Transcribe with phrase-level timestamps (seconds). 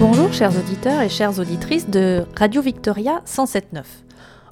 [0.00, 3.82] Bonjour chers auditeurs et chères auditrices de Radio Victoria 107.9.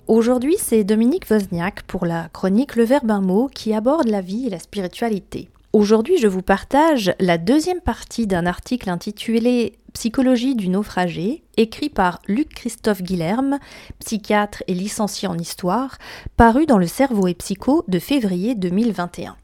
[0.08, 4.48] Aujourd'hui c'est Dominique Wozniak pour la chronique Le Verbe un mot qui aborde la vie
[4.48, 5.48] et la spiritualité.
[5.72, 12.18] Aujourd'hui je vous partage la deuxième partie d'un article intitulé Psychologie du naufragé, écrit par
[12.26, 13.60] Luc Christophe Guilherme,
[14.00, 15.98] psychiatre et licencié en histoire,
[16.36, 19.36] paru dans le Cerveau et Psycho de février 2021.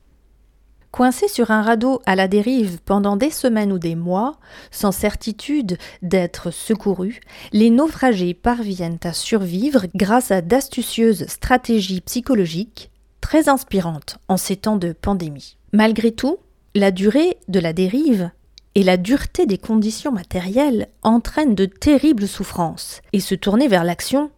[0.92, 4.36] Coincés sur un radeau à la dérive pendant des semaines ou des mois,
[4.70, 7.20] sans certitude d'être secourus,
[7.52, 12.90] les naufragés parviennent à survivre grâce à d'astucieuses stratégies psychologiques
[13.22, 15.56] très inspirantes en ces temps de pandémie.
[15.72, 16.36] Malgré tout,
[16.74, 18.30] la durée de la dérive
[18.74, 24.30] et la dureté des conditions matérielles entraînent de terribles souffrances, et se tourner vers l'action,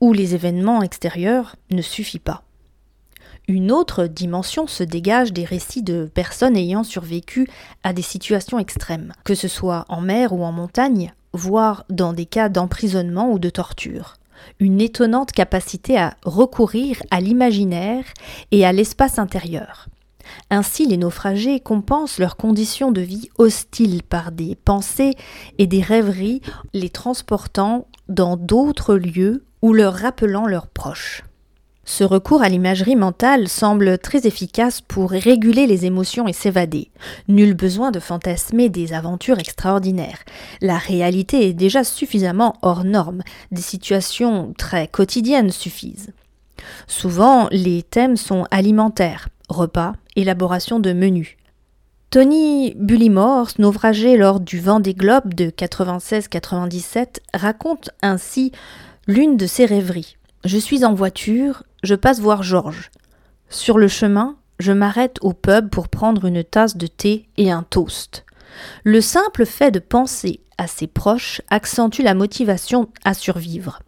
[0.00, 2.44] ou les événements extérieurs, ne suffit pas.
[3.50, 7.48] Une autre dimension se dégage des récits de personnes ayant survécu
[7.82, 12.26] à des situations extrêmes, que ce soit en mer ou en montagne, voire dans des
[12.26, 14.16] cas d'emprisonnement ou de torture.
[14.60, 18.04] Une étonnante capacité à recourir à l'imaginaire
[18.50, 19.88] et à l'espace intérieur.
[20.50, 25.14] Ainsi, les naufragés compensent leurs conditions de vie hostiles par des pensées
[25.56, 26.42] et des rêveries
[26.74, 31.22] les transportant dans d'autres lieux ou leur rappelant leurs proches.
[31.90, 36.90] Ce recours à l'imagerie mentale semble très efficace pour réguler les émotions et s'évader.
[37.28, 40.18] Nul besoin de fantasmer des aventures extraordinaires.
[40.60, 43.22] La réalité est déjà suffisamment hors norme.
[43.52, 46.12] Des situations très quotidiennes suffisent.
[46.86, 51.38] Souvent, les thèmes sont alimentaires, repas, élaboration de menus.
[52.10, 58.52] Tony Bullimore, naufragé lors du vent des globes de 96-97, raconte ainsi
[59.06, 60.18] l'une de ses rêveries.
[60.44, 62.90] Je suis en voiture, je passe voir Georges.
[63.50, 67.62] Sur le chemin, je m'arrête au pub pour prendre une tasse de thé et un
[67.62, 68.24] toast.
[68.84, 73.80] Le simple fait de penser à ses proches accentue la motivation à survivre.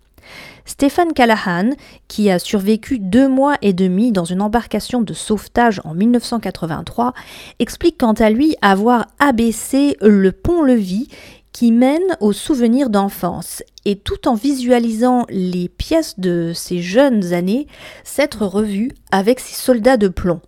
[0.64, 1.70] Stéphane Callahan,
[2.06, 7.12] qui a survécu deux mois et demi dans une embarcation de sauvetage en 1983,
[7.58, 11.08] explique quant à lui avoir abaissé le pont-levis
[11.52, 17.66] qui mène aux souvenirs d'enfance et tout en visualisant les pièces de ses jeunes années
[18.04, 20.40] s'être revu avec ses soldats de plomb.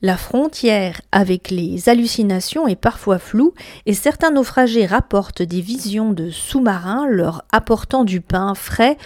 [0.00, 3.52] La frontière avec les hallucinations est parfois floue
[3.84, 8.96] et certains naufragés rapportent des visions de sous-marins leur apportant du pain frais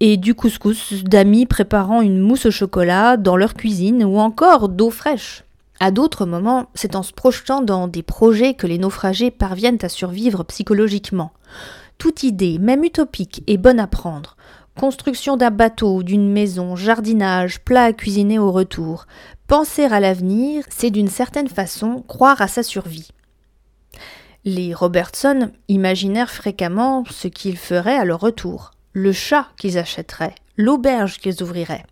[0.00, 4.88] et du couscous, d'amis préparant une mousse au chocolat dans leur cuisine ou encore d'eau
[4.88, 5.44] fraîche.
[5.80, 9.88] À d'autres moments, c'est en se projetant dans des projets que les naufragés parviennent à
[9.88, 11.32] survivre psychologiquement.
[11.98, 14.36] Toute idée, même utopique, est bonne à prendre.
[14.76, 19.06] Construction d'un bateau, d'une maison, jardinage, plat à cuisiner au retour.
[19.46, 23.08] Penser à l'avenir, c'est d'une certaine façon croire à sa survie.
[24.44, 31.18] Les Robertson imaginèrent fréquemment ce qu'ils feraient à leur retour, le chat qu'ils achèteraient, l'auberge
[31.18, 31.84] qu'ils ouvriraient.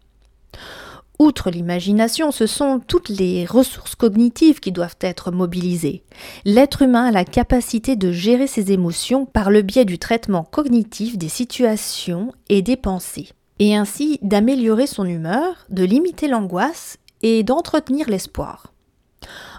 [1.18, 6.02] Outre l'imagination, ce sont toutes les ressources cognitives qui doivent être mobilisées.
[6.44, 11.16] L'être humain a la capacité de gérer ses émotions par le biais du traitement cognitif
[11.16, 18.10] des situations et des pensées, et ainsi d'améliorer son humeur, de limiter l'angoisse et d'entretenir
[18.10, 18.72] l'espoir.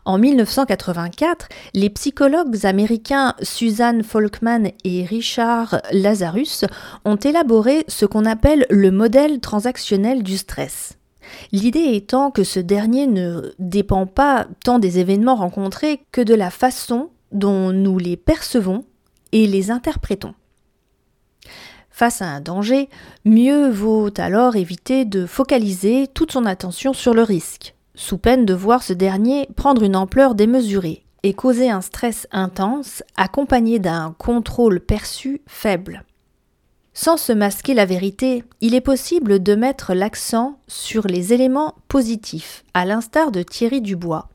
[0.06, 6.64] En 1984, les psychologues américains Suzanne Folkman et Richard Lazarus
[7.04, 10.97] ont élaboré ce qu'on appelle le modèle transactionnel du stress.
[11.52, 16.50] L'idée étant que ce dernier ne dépend pas tant des événements rencontrés que de la
[16.50, 18.86] façon dont nous les percevons
[19.32, 20.34] et les interprétons.
[21.90, 22.90] Face à un danger,
[23.26, 28.54] mieux vaut alors éviter de focaliser toute son attention sur le risque, sous peine de
[28.54, 34.80] voir ce dernier prendre une ampleur démesurée et causer un stress intense accompagné d'un contrôle
[34.80, 36.04] perçu faible.
[37.00, 42.64] Sans se masquer la vérité, il est possible de mettre l'accent sur les éléments positifs,
[42.74, 44.30] à l'instar de Thierry Dubois.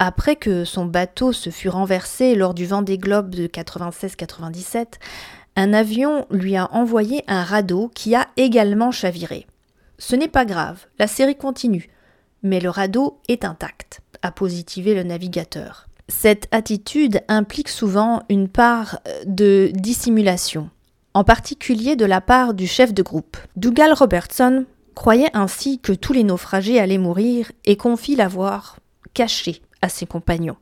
[0.00, 4.94] Après que son bateau se fut renversé lors du vent des globes de 96-97,
[5.54, 9.46] un avion lui a envoyé un radeau qui a également chaviré.
[9.98, 11.88] Ce n'est pas grave, la série continue,
[12.42, 15.86] mais le radeau est intact, a positivé le navigateur.
[16.08, 20.68] Cette attitude implique souvent une part de dissimulation
[21.16, 23.38] en particulier de la part du chef de groupe.
[23.56, 28.76] Dougal Robertson croyait ainsi que tous les naufragés allaient mourir et confie l'avoir
[29.14, 30.58] caché à ses compagnons.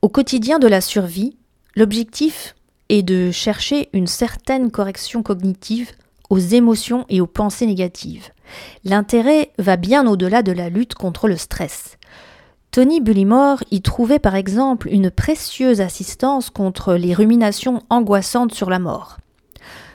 [0.00, 1.36] Au quotidien de la survie,
[1.74, 2.54] l'objectif
[2.88, 5.90] est de chercher une certaine correction cognitive
[6.28, 8.30] aux émotions et aux pensées négatives.
[8.84, 11.98] L'intérêt va bien au-delà de la lutte contre le stress.
[12.70, 18.78] Tony Bullimore y trouvait par exemple une précieuse assistance contre les ruminations angoissantes sur la
[18.78, 19.18] mort.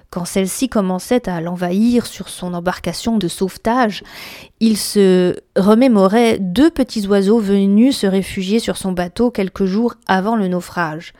[0.10, 4.04] Quand celle-ci commençait à l'envahir sur son embarcation de sauvetage,
[4.60, 10.36] il se remémorait deux petits oiseaux venus se réfugier sur son bateau quelques jours avant
[10.36, 11.13] le naufrage.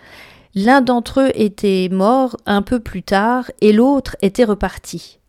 [0.56, 5.20] L'un d'entre eux était mort un peu plus tard et l'autre était reparti.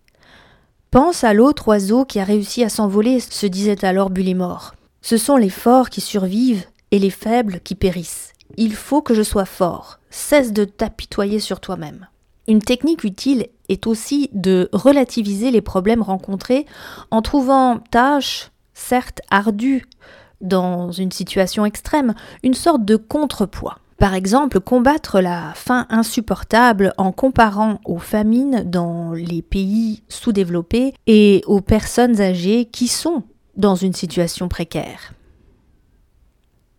[0.90, 4.75] Pense à l'autre oiseau qui a réussi à s'envoler, se disait alors Bullimore.
[5.08, 8.32] Ce sont les forts qui survivent et les faibles qui périssent.
[8.56, 10.00] Il faut que je sois fort.
[10.10, 12.08] Cesse de t'apitoyer sur toi-même.
[12.48, 16.66] Une technique utile est aussi de relativiser les problèmes rencontrés
[17.12, 19.84] en trouvant tâches, certes ardues,
[20.40, 23.78] dans une situation extrême, une sorte de contrepoids.
[23.98, 31.44] Par exemple, combattre la faim insupportable en comparant aux famines dans les pays sous-développés et
[31.46, 33.22] aux personnes âgées qui sont
[33.56, 35.12] dans une situation précaire.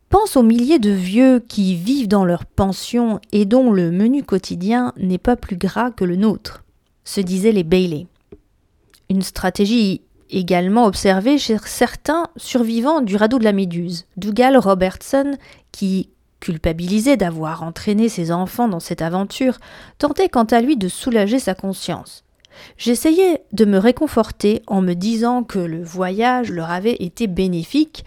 [0.10, 4.94] Pense aux milliers de vieux qui vivent dans leur pension et dont le menu quotidien
[4.98, 6.64] n'est pas plus gras que le nôtre,
[7.04, 8.08] se disaient les Bailey.
[9.10, 14.06] Une stratégie également observée chez certains survivants du radeau de la Méduse.
[14.18, 15.38] Dougal Robertson,
[15.72, 16.10] qui,
[16.40, 19.58] culpabilisé d'avoir entraîné ses enfants dans cette aventure,
[19.98, 22.24] tentait quant à lui de soulager sa conscience.
[22.78, 28.06] J'essayais de me réconforter en me disant que le voyage leur avait été bénéfique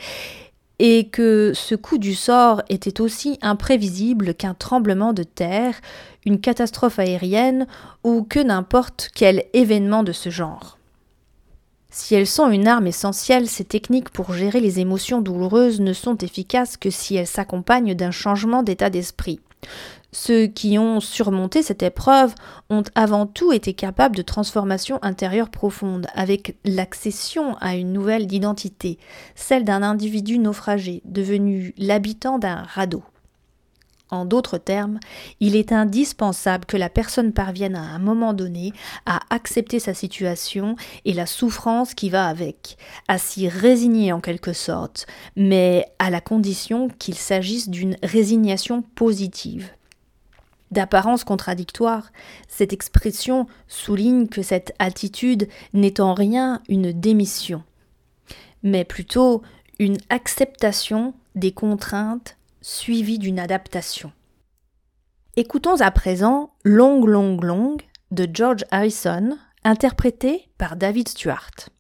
[0.78, 5.74] et que ce coup du sort était aussi imprévisible qu'un tremblement de terre,
[6.24, 7.66] une catastrophe aérienne
[8.02, 10.78] ou que n'importe quel événement de ce genre.
[11.90, 16.16] Si elles sont une arme essentielle, ces techniques pour gérer les émotions douloureuses ne sont
[16.16, 19.40] efficaces que si elles s'accompagnent d'un changement d'état d'esprit.
[20.12, 22.34] Ceux qui ont surmonté cette épreuve
[22.68, 28.98] ont avant tout été capables de transformations intérieures profondes, avec l'accession à une nouvelle identité,
[29.36, 33.04] celle d'un individu naufragé, devenu l'habitant d'un radeau.
[34.10, 34.98] En d'autres termes,
[35.38, 38.72] il est indispensable que la personne parvienne à un moment donné
[39.06, 40.74] à accepter sa situation
[41.04, 42.76] et la souffrance qui va avec,
[43.06, 49.70] à s'y résigner en quelque sorte, mais à la condition qu'il s'agisse d'une résignation positive.
[50.72, 52.10] D'apparence contradictoire,
[52.48, 57.62] cette expression souligne que cette attitude n'est en rien une démission,
[58.62, 59.42] mais plutôt
[59.78, 64.12] une acceptation des contraintes suivi d'une adaptation.
[65.36, 67.76] Écoutons à présent Long Long Long
[68.10, 71.70] de George Harrison, interprété par David Stewart.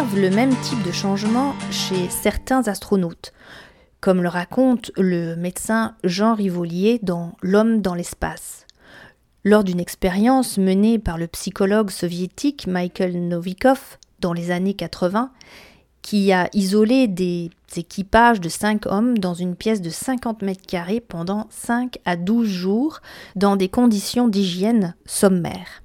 [0.00, 3.34] Observe le même type de changement chez certains astronautes,
[4.00, 8.66] comme le raconte le médecin Jean Rivolier dans L'homme dans l'espace.
[9.44, 15.32] Lors d'une expérience menée par le psychologue soviétique Michael Novikov dans les années 80,
[16.00, 21.00] qui a isolé des équipages de 5 hommes dans une pièce de 50 mètres carrés
[21.00, 23.00] pendant 5 à 12 jours
[23.36, 25.82] dans des conditions d'hygiène sommaires.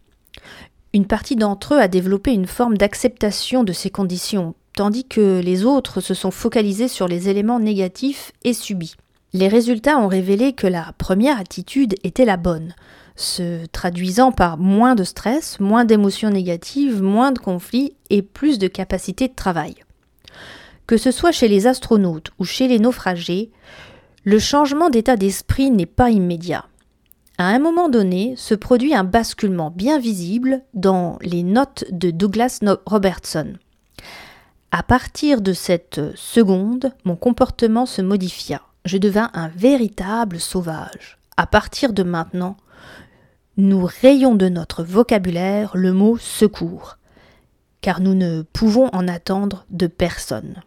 [0.96, 5.66] Une partie d'entre eux a développé une forme d'acceptation de ces conditions, tandis que les
[5.66, 8.96] autres se sont focalisés sur les éléments négatifs et subis.
[9.34, 12.76] Les résultats ont révélé que la première attitude était la bonne,
[13.18, 18.70] se traduisant par moins de stress, moins d'émotions négatives, moins de conflits et plus de
[18.70, 19.76] capacité de travail.
[20.88, 23.52] Que ce soit chez les astronautes ou chez les naufragés,
[24.24, 26.64] le changement d'état d'esprit n'est pas immédiat.
[27.38, 32.62] À un moment donné, se produit un basculement bien visible dans les notes de Douglas
[32.86, 33.56] Robertson.
[34.72, 38.62] À partir de cette seconde, mon comportement se modifia.
[38.86, 41.18] Je devins un véritable sauvage.
[41.36, 42.56] À partir de maintenant,
[43.58, 46.98] nous rayons de notre vocabulaire le mot secours,
[47.82, 50.62] car nous ne pouvons en attendre de personne.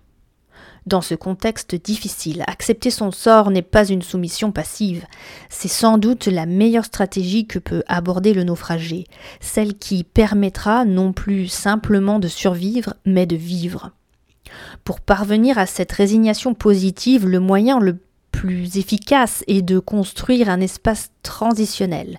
[0.88, 5.04] Dans ce contexte difficile, accepter son sort n'est pas une soumission passive,
[5.50, 9.04] c'est sans doute la meilleure stratégie que peut aborder le naufragé,
[9.38, 13.90] celle qui permettra non plus simplement de survivre, mais de vivre.
[14.82, 17.98] Pour parvenir à cette résignation positive, le moyen le
[18.38, 22.18] plus efficace est de construire un espace transitionnel.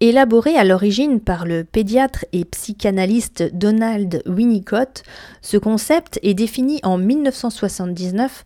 [0.00, 5.04] Élaboré à l'origine par le pédiatre et psychanalyste Donald Winnicott,
[5.40, 8.44] ce concept est défini en 1979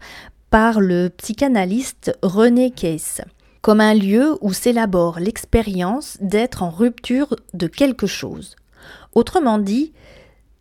[0.50, 3.22] par le psychanalyste René Case
[3.62, 8.56] comme un lieu où s'élabore l'expérience d'être en rupture de quelque chose.
[9.14, 9.94] Autrement dit,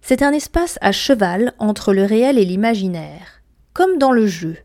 [0.01, 3.43] c'est un espace à cheval entre le réel et l'imaginaire,
[3.73, 4.55] comme dans le jeu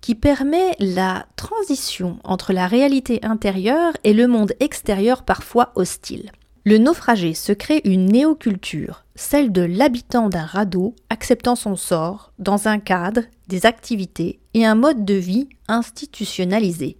[0.00, 6.30] qui permet la transition entre la réalité intérieure et le monde extérieur parfois hostile.
[6.64, 12.68] Le naufragé se crée une néoculture, celle de l'habitant d'un radeau acceptant son sort dans
[12.68, 16.98] un cadre, des activités et un mode de vie institutionnalisé.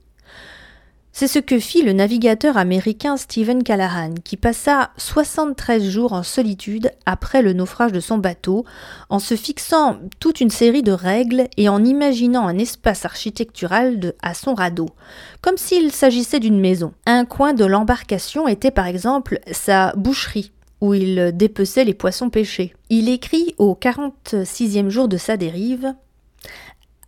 [1.12, 6.92] C'est ce que fit le navigateur américain Stephen Callahan, qui passa 73 jours en solitude
[7.04, 8.64] après le naufrage de son bateau,
[9.08, 14.34] en se fixant toute une série de règles et en imaginant un espace architectural à
[14.34, 14.88] son radeau,
[15.42, 16.92] comme s'il s'agissait d'une maison.
[17.06, 22.72] Un coin de l'embarcation était par exemple sa boucherie, où il dépeçait les poissons pêchés.
[22.88, 25.92] Il écrit au 46e jour de sa dérive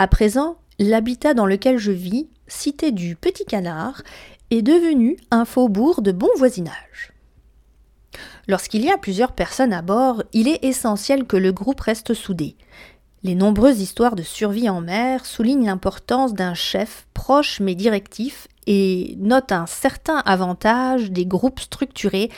[0.00, 4.02] À présent, l'habitat dans lequel je vis cité du Petit Canard,
[4.50, 7.12] est devenu un faubourg de bon voisinage.
[8.48, 12.56] Lorsqu'il y a plusieurs personnes à bord, il est essentiel que le groupe reste soudé.
[13.22, 19.14] Les nombreuses histoires de survie en mer soulignent l'importance d'un chef proche mais directif et
[19.18, 22.30] notent un certain avantage des groupes structurés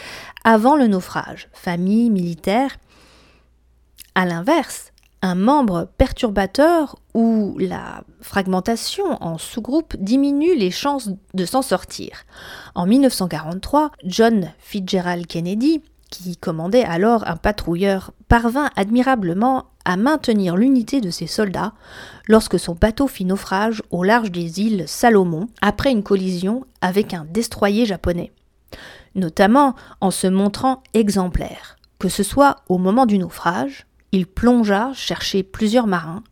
[0.45, 2.77] avant le naufrage, famille, militaire.
[4.15, 4.93] À l'inverse,
[5.25, 12.25] un membre perturbateur ou la fragmentation en sous-groupes diminue les chances de s'en sortir.
[12.75, 21.01] En 1943, John Fitzgerald Kennedy, qui commandait alors un patrouilleur, parvint admirablement à maintenir l'unité
[21.01, 21.73] de ses soldats
[22.29, 27.25] lorsque son bateau fit naufrage au large des îles Salomon après une collision avec un
[27.25, 28.31] destroyer japonais,
[29.15, 35.43] notamment en se montrant exemplaire, que ce soit au moment du naufrage, il plongea chercher
[35.43, 36.23] plusieurs marins,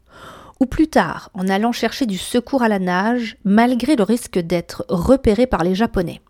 [0.61, 4.85] ou plus tard en allant chercher du secours à la nage, malgré le risque d'être
[4.89, 6.21] repéré par les Japonais.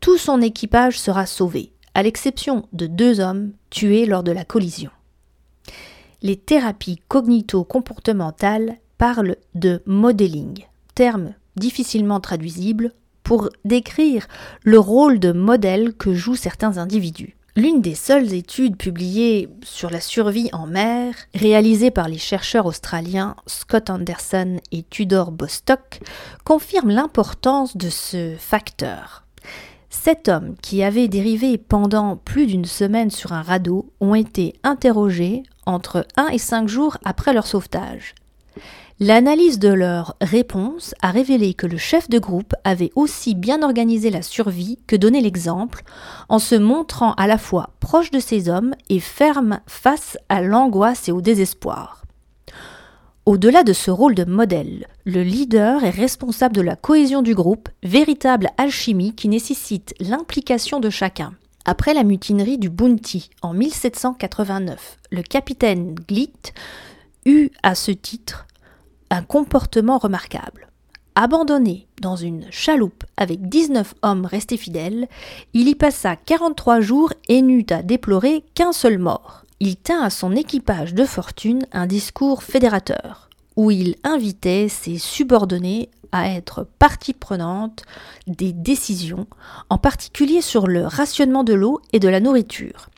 [0.00, 4.90] Tout son équipage sera sauvé, à l'exception de deux hommes tués lors de la collision.
[6.22, 10.64] Les thérapies cognito-comportementales parlent de modeling,
[10.96, 14.26] terme difficilement traduisible pour décrire
[14.64, 17.36] le rôle de modèle que jouent certains individus.
[17.56, 23.36] L'une des seules études publiées sur la survie en mer, réalisée par les chercheurs australiens
[23.46, 26.00] Scott Anderson et Tudor Bostock,
[26.44, 29.22] confirme l'importance de ce facteur.
[29.88, 35.44] Sept hommes qui avaient dérivé pendant plus d'une semaine sur un radeau ont été interrogés
[35.64, 38.16] entre 1 et 5 jours après leur sauvetage.
[39.00, 44.08] L'analyse de leurs réponses a révélé que le chef de groupe avait aussi bien organisé
[44.08, 45.82] la survie que donné l'exemple,
[46.28, 51.08] en se montrant à la fois proche de ses hommes et ferme face à l'angoisse
[51.08, 52.04] et au désespoir.
[53.26, 57.68] Au-delà de ce rôle de modèle, le leader est responsable de la cohésion du groupe,
[57.82, 61.32] véritable alchimie qui nécessite l'implication de chacun.
[61.64, 66.54] Après la mutinerie du Bounty en 1789, le capitaine Glitt
[67.26, 68.46] eut à ce titre
[69.10, 70.68] un comportement remarquable.
[71.16, 75.06] Abandonné dans une chaloupe avec 19 hommes restés fidèles,
[75.52, 79.44] il y passa 43 jours et n'eut à déplorer qu'un seul mort.
[79.60, 85.88] Il tint à son équipage de fortune un discours fédérateur, où il invitait ses subordonnés
[86.10, 87.84] à être partie prenante
[88.26, 89.26] des décisions,
[89.70, 92.88] en particulier sur le rationnement de l'eau et de la nourriture.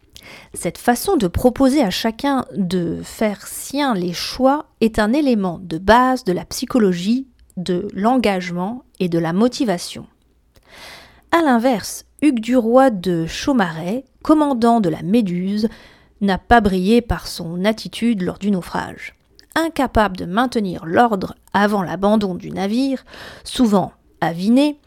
[0.55, 5.79] Cette façon de proposer à chacun de faire sien les choix est un élément de
[5.79, 10.07] base de la psychologie, de l'engagement et de la motivation.
[11.33, 15.69] A l'inverse, Hugues Duroy de Chaumaret, commandant de la Méduse,
[16.21, 19.15] n'a pas brillé par son attitude lors du naufrage.
[19.55, 23.05] Incapable de maintenir l'ordre avant l'abandon du navire,
[23.45, 24.79] souvent aviné,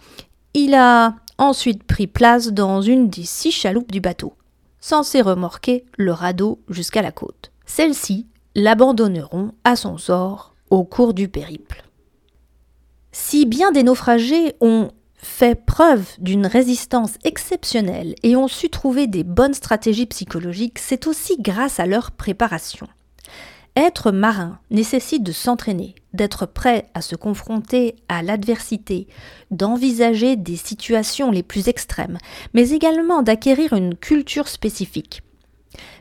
[0.54, 4.34] il a ensuite pris place dans une des six chaloupes du bateau
[4.80, 7.52] censés remorquer le radeau jusqu'à la côte.
[7.66, 11.84] Celles-ci l'abandonneront à son sort au cours du périple.
[13.12, 19.24] Si bien des naufragés ont fait preuve d'une résistance exceptionnelle et ont su trouver des
[19.24, 22.88] bonnes stratégies psychologiques, c'est aussi grâce à leur préparation.
[23.80, 29.08] Être marin nécessite de s'entraîner, d'être prêt à se confronter à l'adversité,
[29.52, 32.18] d'envisager des situations les plus extrêmes,
[32.54, 35.24] mais également d'acquérir une culture spécifique.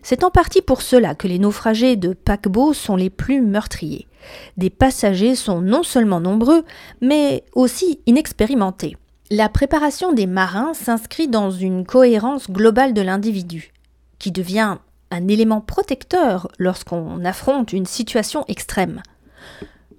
[0.02, 4.08] C'est en partie pour cela que les naufragés de paquebot sont les plus meurtriers.
[4.56, 6.64] Des passagers sont non seulement nombreux,
[7.00, 8.96] mais aussi inexpérimentés.
[9.30, 13.72] La préparation des marins s'inscrit dans une cohérence globale de l'individu,
[14.18, 14.78] qui devient
[15.10, 19.02] un élément protecteur lorsqu'on affronte une situation extrême.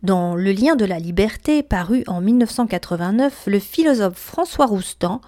[0.01, 5.19] Dans Le lien de la liberté, paru en 1989, le philosophe François Roustan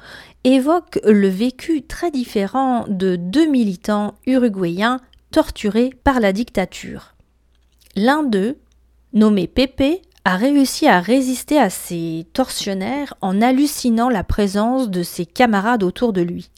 [0.45, 4.99] évoque le vécu très différent de deux militants uruguayens
[5.31, 7.15] torturés par la dictature.
[7.95, 8.57] L'un d'eux,
[9.13, 15.25] nommé Pépé, a réussi à résister à ces tortionnaires en hallucinant la présence de ses
[15.25, 16.49] camarades autour de lui.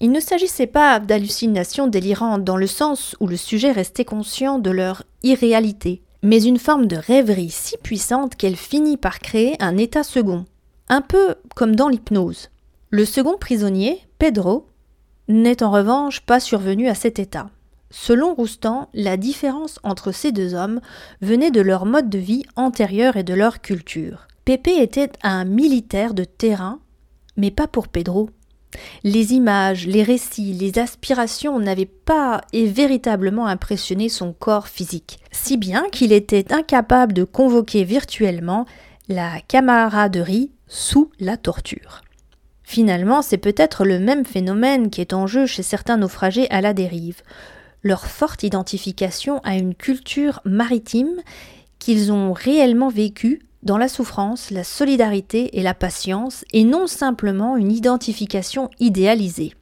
[0.00, 4.70] Il ne s'agissait pas d'hallucinations délirantes dans le sens où le sujet restait conscient de
[4.70, 10.02] leur irréalité, mais une forme de rêverie si puissante qu'elle finit par créer un état
[10.02, 10.44] second,
[10.88, 12.50] un peu comme dans l'hypnose.
[12.90, 14.66] Le second prisonnier, Pedro,
[15.28, 17.48] n'est en revanche pas survenu à cet état.
[17.90, 20.80] Selon Roustan, la différence entre ces deux hommes
[21.22, 24.26] venait de leur mode de vie antérieur et de leur culture.
[24.44, 26.80] Pépé était un militaire de terrain,
[27.36, 28.30] mais pas pour Pedro.
[29.04, 35.56] Les images, les récits, les aspirations n'avaient pas et véritablement impressionné son corps physique, si
[35.56, 38.66] bien qu'il était incapable de convoquer virtuellement
[39.08, 42.02] la camaraderie sous la torture.
[42.62, 46.74] Finalement, c'est peut-être le même phénomène qui est en jeu chez certains naufragés à la
[46.74, 47.22] dérive,
[47.84, 51.20] leur forte identification à une culture maritime
[51.78, 57.58] qu'ils ont réellement vécue dans la souffrance, la solidarité et la patience, et non simplement
[57.58, 59.52] une identification idéalisée.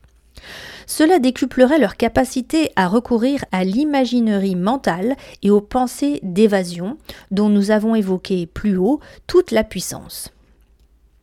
[0.87, 6.99] Cela décuplerait leur capacité à recourir à l'imaginerie mentale et aux pensées d'évasion,
[7.31, 10.31] dont nous avons évoqué plus haut toute la puissance.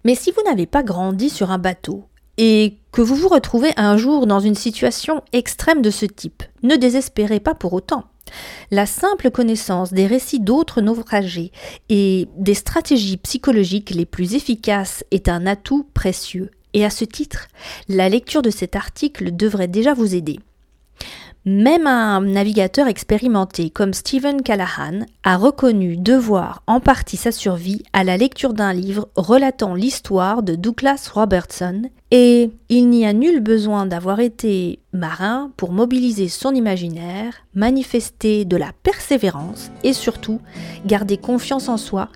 [0.03, 2.05] Mais si vous n'avez pas grandi sur un bateau,
[2.37, 6.75] et que vous vous retrouvez un jour dans une situation extrême de ce type, ne
[6.75, 8.05] désespérez pas pour autant.
[8.71, 11.51] La simple connaissance des récits d'autres naufragés
[11.89, 16.51] et des stratégies psychologiques les plus efficaces est un atout précieux.
[16.73, 17.47] Et à ce titre,
[17.89, 20.39] la lecture de cet article devrait déjà vous aider.
[21.43, 28.03] Même un navigateur expérimenté comme Stephen Callahan a reconnu devoir en partie sa survie à
[28.03, 33.85] la lecture d'un livre relatant l'histoire de Douglas Robertson, et il n'y a nul besoin
[33.85, 40.41] d'avoir été marin pour mobiliser son imaginaire, manifester de la persévérance et surtout
[40.85, 42.09] garder confiance en soi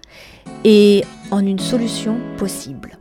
[0.65, 2.97] et en une solution possible.